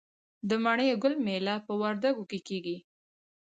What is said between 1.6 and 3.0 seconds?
په وردګو کې کیږي.